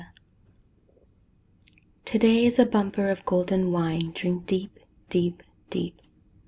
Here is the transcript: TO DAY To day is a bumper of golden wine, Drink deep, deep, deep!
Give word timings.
TO 0.01 0.07
DAY 0.07 0.13
To 2.05 2.17
day 2.17 2.45
is 2.47 2.57
a 2.57 2.65
bumper 2.65 3.09
of 3.11 3.23
golden 3.23 3.71
wine, 3.71 4.11
Drink 4.15 4.47
deep, 4.47 4.79
deep, 5.09 5.43
deep! 5.69 6.01